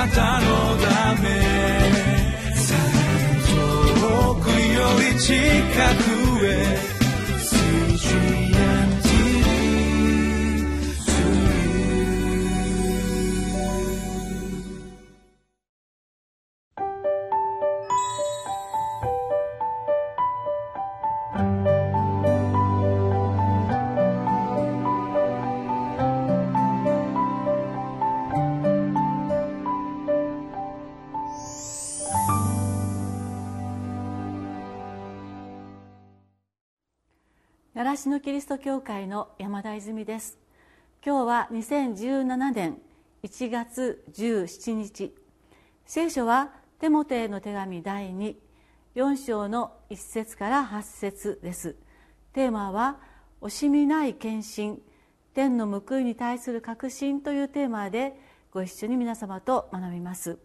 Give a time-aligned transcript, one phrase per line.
[0.00, 0.46] なたの
[0.78, 1.28] ため。
[4.00, 5.34] 遠くより近
[6.04, 6.09] く。
[38.00, 40.38] 習志野キリスト教会の山田泉です。
[41.04, 42.78] 今日は2017年
[43.22, 45.14] 1月17日。
[45.84, 48.10] 聖書はテモテへの手紙第
[48.94, 51.76] 24章の1節から8節です。
[52.32, 52.96] テーマは
[53.42, 54.80] 惜しみない献身
[55.34, 58.18] 天の報いに対する確信というテーマで
[58.50, 60.38] ご一緒に皆様と学びます。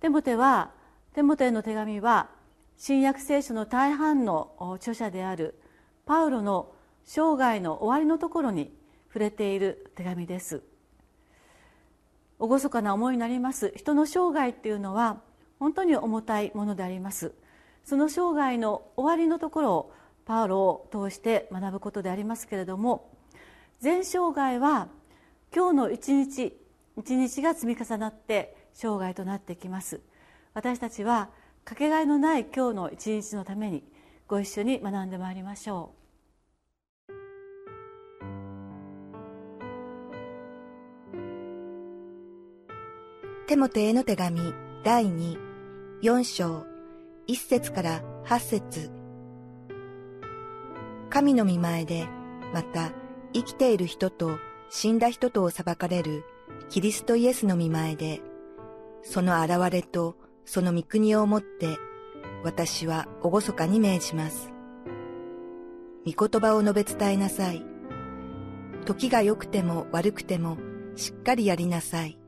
[0.00, 0.72] テモテは
[1.14, 2.28] テモテへの手紙は
[2.76, 5.58] 新約聖書の大半の著者である
[6.06, 6.72] パウロの
[7.04, 8.72] 生涯の終わりのところに
[9.08, 10.62] 触れている手紙です。
[12.38, 13.72] 厳かな思いになります。
[13.76, 15.20] 人の生涯っていうのは
[15.58, 17.32] 本当に重たいものであります。
[17.84, 19.92] その生涯の終わりのところを
[20.24, 23.12] パウロを通して学ぶことでありますけれども
[23.80, 24.88] 全生涯は
[25.54, 26.56] 今日の一日
[26.96, 30.00] 一日が積み重なって生涯となってきます。
[30.54, 31.30] 私たちは
[31.64, 33.82] かけがえのない今日の一日のために
[34.28, 36.06] ご一緒に学んでまいりましょう。
[43.46, 44.40] テモテへの手紙
[44.82, 46.66] 第24章
[47.28, 48.90] 1節から8節。
[51.08, 52.08] 神の見前で
[52.52, 52.90] また
[53.32, 54.38] 生きている人と
[54.70, 56.24] 死んだ人とを裁かれる
[56.68, 58.20] キリストイエスの見前で
[59.04, 61.78] その現れとその御国をもって
[62.44, 64.52] 私は厳かに命じます。
[66.06, 67.64] 御言葉を述べ伝えなさい。
[68.84, 70.56] 時が良くても悪くても
[70.94, 72.18] しっかりやりなさい。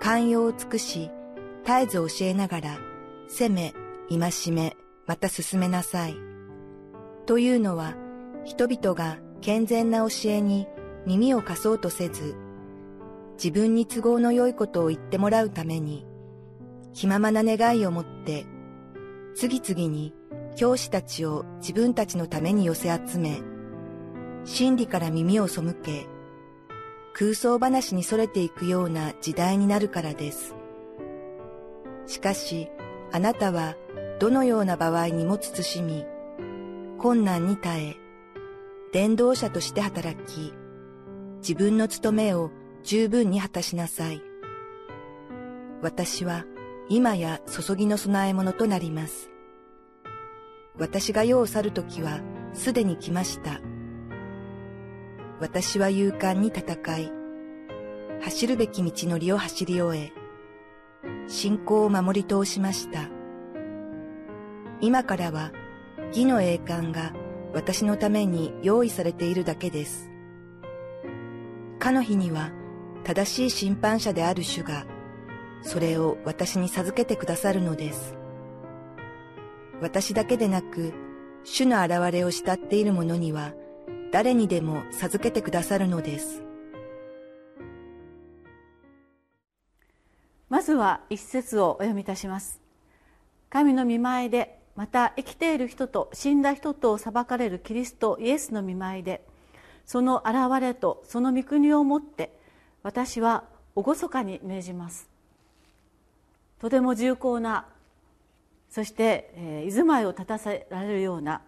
[0.00, 1.10] 寛容を尽くし、
[1.64, 2.78] 絶えず教えながら、
[3.28, 3.74] 責め、
[4.10, 6.16] 戒め、また進めなさい。
[7.26, 7.94] というのは、
[8.44, 10.66] 人々が健全な教えに
[11.06, 12.36] 耳を貸そうとせず、
[13.36, 16.06] 自分に都合の良いことを言ってもらうために、
[16.92, 18.46] 気ままな願いを持って
[19.34, 20.14] 次々に
[20.56, 23.40] 教師たちを自分たちのために寄せ集め、
[24.44, 26.06] 真理から耳を背け、
[27.12, 30.54] 空想話に逸れていくような時代になるからです。
[32.06, 32.68] しかし、
[33.12, 33.76] あなたは
[34.20, 36.04] どのような場合にも慎み、
[36.98, 37.96] 困難に耐え、
[38.92, 40.52] 伝道者として働き、
[41.38, 42.50] 自分の務めを
[42.84, 44.22] 十分に果たしなさい。
[45.82, 46.44] 私は
[46.88, 49.30] 今や注ぎの供え物となります。
[50.76, 52.20] 私が世を去る時は
[52.52, 53.60] すでに来ました。
[55.40, 57.12] 私は勇敢に戦い、
[58.20, 60.12] 走るべき道のりを走り終え、
[61.26, 63.08] 信仰を守り通しました。
[64.80, 65.52] 今からは
[66.08, 67.14] 義の栄冠が
[67.54, 70.10] 私のために用意されているだけです。
[71.78, 72.50] かの日には
[73.04, 74.86] 正しい審判者である主が
[75.64, 78.14] それを私に授けてくださるのです。
[79.80, 80.92] 私だけでなく、
[81.42, 83.52] 主の現れを慕っている者には、
[84.12, 86.42] 誰にでも授けてくださるのです。
[90.48, 92.60] まずは一節をお読みいたします。
[93.50, 99.26] 神の御前で、また生きている人と死んだ人とを裁かれるキリストイエスの御前で、
[99.86, 102.38] その現れとその御国をもって、
[102.82, 105.13] 私は厳かに命じます。
[106.58, 107.66] とても重厚な
[108.70, 111.42] そして、え、居住まいを立たせられるような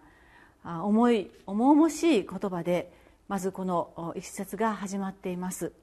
[0.63, 2.91] 重い重々しい言葉で
[3.27, 5.73] まずこの一節が始まっています。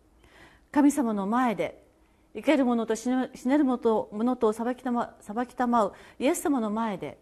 [0.72, 1.84] 神様の前で
[2.34, 3.28] 生ける者と死ね
[3.58, 7.18] る者とを裁きたま裁きたまうイエス様の前で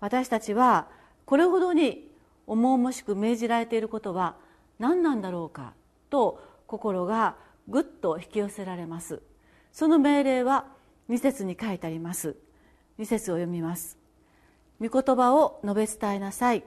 [0.00, 0.88] 私たちは
[1.26, 2.08] これほどに
[2.46, 4.36] 重々しく命じられていることは
[4.78, 5.74] 何なんだろうか
[6.10, 7.36] と心が
[7.68, 9.20] ぐっと引き寄せられます。
[9.72, 10.66] その命令は
[11.10, 12.36] 2節に書いてあります。
[12.98, 13.98] 2節を読みます。
[14.80, 16.64] 御言葉を述べ伝えなさい。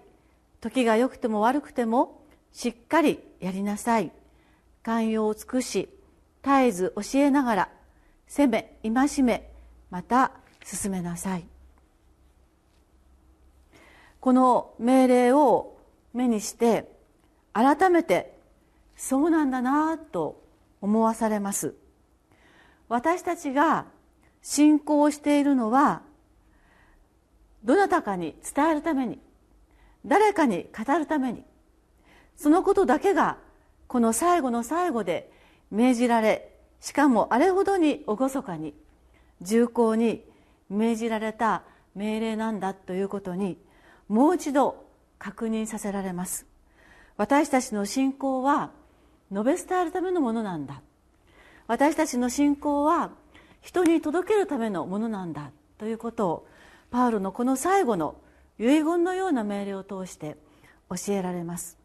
[0.61, 4.11] 時が良くても悪くてもしっかりやりなさい。
[4.83, 5.89] 寛容を尽くし
[6.43, 7.69] 絶えず教えながら
[8.27, 9.51] 責め戒め
[9.89, 10.31] また
[10.63, 11.45] 進めなさい。
[14.19, 15.77] この命令を
[16.13, 16.91] 目にして
[17.53, 18.37] 改めて
[18.95, 20.43] そうなんだなと
[20.81, 21.75] 思わされます。
[22.89, 23.85] 私たちが
[24.49, 26.03] 信仰しているのは
[27.65, 29.19] どなたかに伝えるために
[30.05, 31.43] 誰かに語るために
[32.37, 33.39] そのことだけが
[33.87, 35.29] この最後の最後で
[35.69, 36.49] 命じられ
[36.79, 38.73] しかもあれほどに厳かに
[39.41, 40.23] 重厚に
[40.69, 41.63] 命じられた
[41.93, 43.57] 命令なんだということに
[44.07, 44.85] もう一度
[45.19, 46.45] 確認させられます。
[47.17, 48.71] 私たちの信仰は
[49.29, 50.81] 述べ伝えるためのものなんだ。
[51.67, 53.11] 私たちの信仰は
[53.67, 56.47] 人に届けるためのものなんだということを
[56.89, 58.15] パウロのこの最後の
[58.57, 60.37] 遺言のような命令を通して
[60.89, 61.77] 教えられます。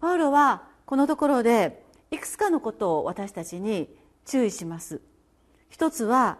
[0.00, 3.88] パウロはこのところでいくつかのことを私たちに
[4.24, 5.00] 注意します。
[5.68, 6.38] 一つは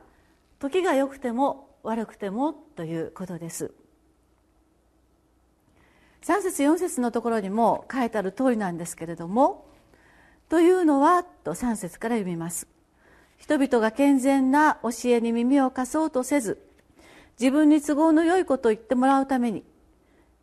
[0.59, 3.73] 時が良くても悪くてもということです。
[6.23, 9.69] 3節4節のところにも書いてある通りなんですけれども
[10.51, 12.67] 「というのは」と3節から読みます。
[13.37, 16.63] 人々が健全な教えに耳を貸そうとせず
[17.39, 19.65] 自分に都合の良いことを言ってもらうために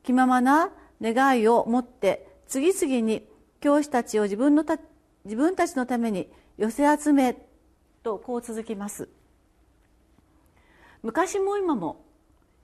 [0.03, 3.27] 気ままな願いを持って次々に
[3.59, 4.77] 教師たちを自分のた
[5.25, 7.37] 自分たちのために寄せ集め
[8.03, 9.07] とこう続きます。
[11.01, 12.05] 昔も今も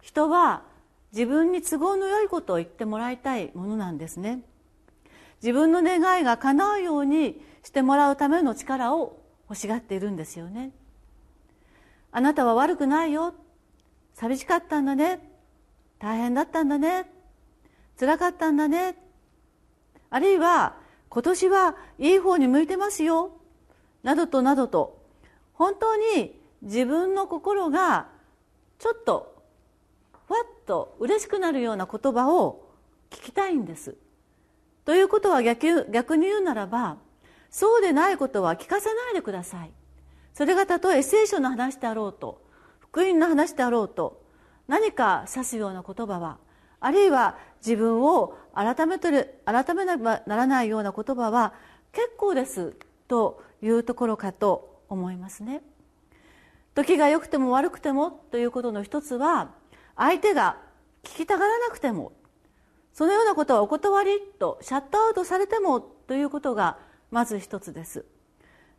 [0.02, 0.64] 人は
[1.12, 4.42] 自分に都合の良いことを言ってもらいたいものなんですね。
[5.42, 9.18] 自分の願いが叶うようにしてもらうための力を
[9.50, 10.72] 欲しがっているんですよね。
[12.12, 13.34] あなたは悪くないよ。
[14.14, 15.20] 寂しかったんだね。
[15.98, 17.12] 大変だったんだね。
[18.00, 18.96] 辛かったんだね。
[20.12, 20.76] あるいは
[21.10, 23.32] 今年はいい方に向いてますよ。
[24.04, 25.04] などとなどと。
[25.54, 28.08] 本当に自分の心が
[28.78, 29.36] ちょっと
[30.28, 32.70] ふわっと嬉しくなるような言葉を
[33.10, 33.96] 聞きたいんです。
[34.86, 36.98] ということは逆逆に言うならば
[37.50, 39.72] そうでないことは聞かせないでください。
[40.34, 42.42] それがたとえ聖書の話であろうと
[42.80, 44.24] 福音の話であろうと
[44.68, 46.38] 何か指すような言葉は
[46.80, 51.54] あるいは自分を改めてる改めなばならないような言葉は
[51.92, 52.76] 結構です
[53.08, 55.62] というところかと思いますね。
[56.76, 59.52] 時が良くても悪くてもということの一つは
[59.98, 60.58] 相手が
[61.04, 62.14] 聞きたがらなくても
[62.94, 66.78] そのようなことはお断りとシャットアウトされてもということが
[67.12, 68.06] まず一つです。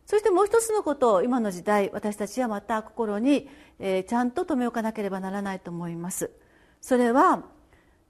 [0.05, 3.47] そしてもう一つのことを今の時代私たちはまた心に、
[3.79, 6.31] えー、ちゃんと留め置かなければならないと思います。
[6.81, 7.43] それは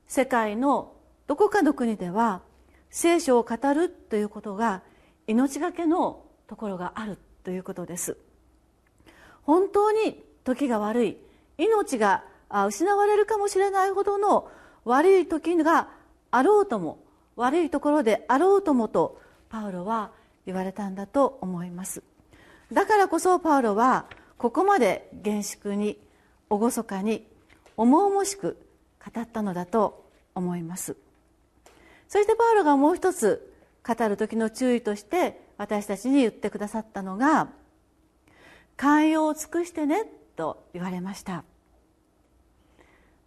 [0.07, 0.93] 世界の
[1.27, 2.41] どこかの国では
[2.89, 4.81] 聖書を語るということが
[5.27, 8.17] 命がけのところがあるということです。
[9.43, 11.17] 本当に時が悪い
[11.57, 12.23] 命が
[12.67, 14.49] 失われるかもしれないほどの
[14.83, 15.89] 悪い時が
[16.31, 17.03] あろうとも
[17.35, 19.21] 悪いところであろうともと
[19.51, 20.11] パウロは
[20.45, 22.01] 言われたんだと思います。
[22.71, 24.05] だからこそパウロは
[24.37, 25.99] ここまで厳粛に
[26.49, 27.27] 厳かに
[27.75, 28.57] 重々しく
[29.13, 30.95] 語ったのだと思います。
[32.07, 33.53] そしてパウロがもう一つ
[33.85, 37.49] 語る時の注意として私たちに言ってくださったのが
[38.77, 40.05] 「寛容を尽くしてね」
[40.35, 41.43] と言われました。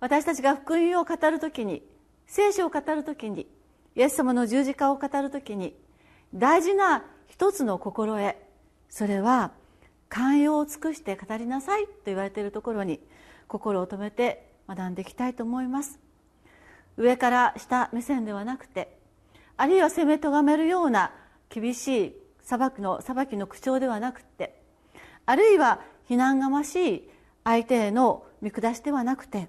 [0.00, 1.82] 私たちが福音を語る時に
[2.27, 3.47] 聖書を語る時に
[3.94, 5.75] イエス様の十字架を語る時に
[6.34, 8.34] 大事な一つの心得
[8.88, 9.52] それは
[10.08, 13.00] 寛容を尽くして語りなさいと言われているところに
[13.48, 15.98] 心を止めて学んでいきたいと思います。
[16.96, 18.98] 上から下目線ではなくて
[19.56, 21.12] あるいは攻めとがめるような
[21.48, 24.60] 厳しい裁きの裁きの口調ではなくて
[25.26, 27.10] あるいは非難がましい
[27.43, 29.48] 相手への見下しではなくて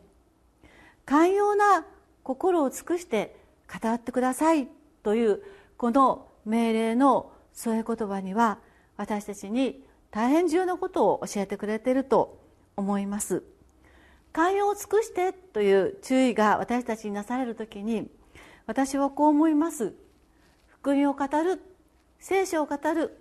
[1.05, 1.85] 寛容な
[2.23, 3.35] 心を尽くして
[3.81, 4.67] 語ってください
[5.03, 5.41] という
[5.77, 8.59] この命令の添え言葉には
[8.97, 12.39] 私たちに大変重要なことを教えてくれていると
[12.77, 13.43] 思います。
[14.31, 18.09] 寛容を尽くしてという注意が私たちになされる時に
[18.65, 19.93] 私はこう思います。
[20.67, 21.61] 福音を語る
[22.19, 23.17] 聖書を語る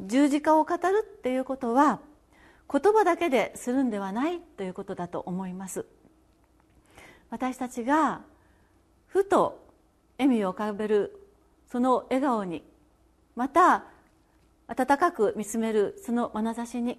[0.00, 2.00] 十字架を語るっていうことは
[2.70, 5.84] 言葉だけでするんではないということだと思います。
[7.30, 8.22] 私たちが
[9.06, 9.66] ふと
[10.18, 11.21] 笑みを浮かべる
[11.72, 12.62] その笑顔に
[13.34, 13.84] また
[14.68, 16.98] 温かく見つめるその眼差しに。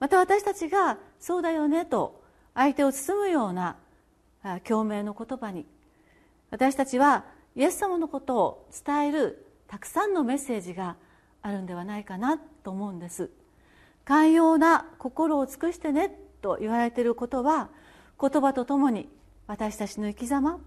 [0.00, 2.20] また私たちが「そうだよね」と
[2.54, 3.76] 相手を包むような
[4.64, 5.64] 共鳴の言葉に。
[6.50, 7.24] 私たちは
[7.54, 10.96] イエス様のことを伝えるたくさんのメッセージが
[11.40, 13.30] あるんではないかなと思うんです。
[14.04, 17.68] 寛容な心を尽くしてねと言われていることは
[18.20, 19.08] 言葉とともに
[19.46, 20.58] 私たちの生き様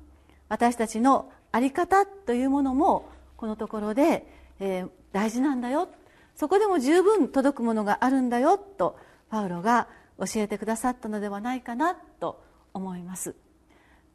[0.47, 4.27] 私たちの在り方というものもこのところで、
[4.59, 5.89] えー、大事なんだよ。
[6.35, 9.87] そこでも十分届くものがあるんだよとパウロが
[10.19, 13.35] 教えてくださったのではないかなと思います。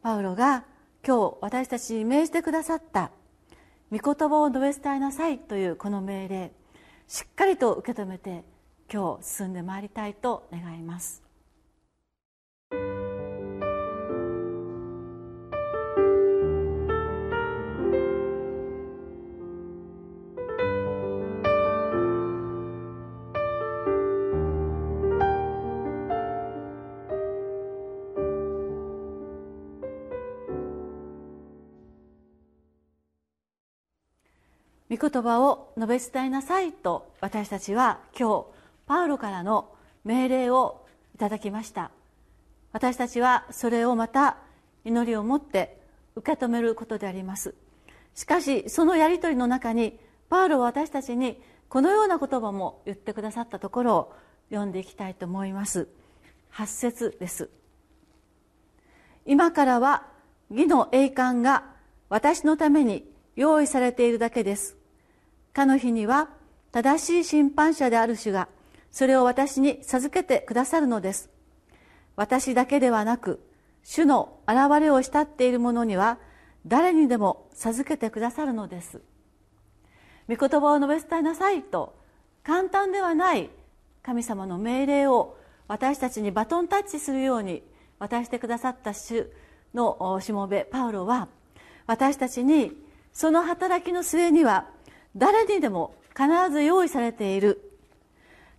[0.02, 0.64] パウロが
[1.06, 3.10] 今日私たちに命じてくださった
[3.90, 6.52] 御言葉を述べ伝えなさいというこの命令
[7.08, 8.44] しっかりと受け止めて
[8.92, 11.31] 今日進んでまいりたいと願います。
[35.02, 38.46] 言葉を述べ伝えなさいと私たちは今日
[38.86, 41.90] パウロからの命令をいただきました。
[42.70, 44.36] 私たちはそれをまた
[44.84, 45.82] 祈りを持って
[46.14, 47.56] 受け止めることであります。
[48.14, 49.98] しかしそのやり取りの中に
[50.30, 54.14] パウロは私たちにこのような言葉も言ってくださったところを
[54.50, 55.88] 読んでいきたいと思います。
[56.52, 57.50] 8節です。
[59.26, 60.06] 今からは
[60.48, 61.64] 義の栄冠が
[62.08, 64.76] 私のために用意されているだけです。
[65.52, 66.30] かの日には
[66.70, 68.48] 正しい審判者である主が
[68.90, 71.30] それを私に授けてくださるのです。
[72.16, 73.40] 私だけではなく
[73.82, 76.18] 主の現れを慕っている者には
[76.66, 79.00] 誰にでも授けてくださるのです。
[80.28, 81.96] 御言葉を述べ伝えなさいと
[82.42, 83.50] 簡単ではない
[84.02, 85.36] 神様の命令を
[85.68, 87.62] 私たちにバトンタッチするように
[87.98, 89.30] 渡してくださった主
[89.74, 91.28] のしもべパウロは
[91.86, 92.72] 私たちに
[93.12, 94.68] その働きの末には
[95.16, 97.70] 誰にでも必ず用意されている。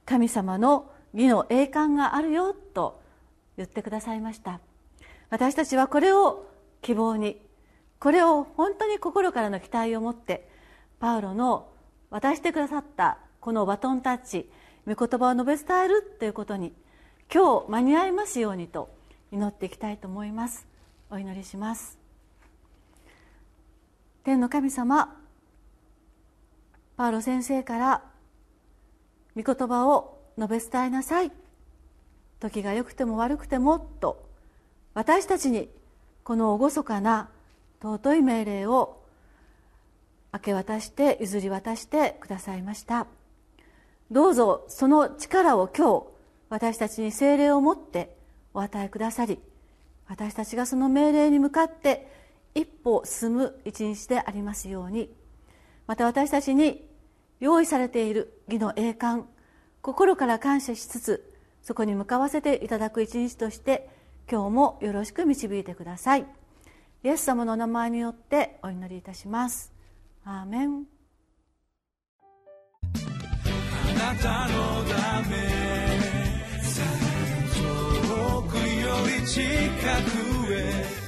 [0.05, 3.01] 神様の義の栄冠があるよと
[3.57, 4.60] 言ってくださいました。
[5.29, 6.45] 私たちはこれを
[6.81, 7.41] 希望に
[8.00, 10.50] これを本当に心からの期待を持って
[11.00, 11.69] パウロの
[12.10, 14.50] 渡してくださったこのバトンタッチ
[14.86, 16.74] 御言葉を述べ伝えるということに
[17.33, 18.93] 今日間に合いますようにと
[19.31, 20.67] 祈っていきたいと思います。
[21.10, 21.98] お祈りします。
[24.24, 25.23] 天の神様
[26.95, 28.03] パウロ先生から
[29.35, 31.31] 御言葉を述べ伝えなさい。
[32.39, 34.29] 時が良くても悪くてもと
[34.93, 35.69] 私たちに
[36.23, 37.29] この厳かな
[37.81, 39.01] 尊い命令を
[40.33, 43.07] 明け渡して譲り渡してくださいました。
[44.12, 46.05] どうぞその力を今日
[46.50, 48.15] 私たちに精霊を持って
[48.53, 49.39] お与えくださり
[50.07, 52.07] 私たちがその命令に向かって
[52.53, 55.23] 一歩進む一日でありますように。
[55.87, 56.87] また私たちに
[57.39, 59.27] 用意されている義の栄冠
[59.81, 63.89] 心から感謝しつつそこに向かわせていただく一日として
[64.31, 66.25] 今日もよろしく導いてください。
[67.03, 69.73] イエス様のお名前によってお祈りいたします。
[70.23, 70.85] アーメン。
[73.89, 75.35] あなたのため
[77.53, 78.61] 遠くよ
[79.19, 81.03] り近くへ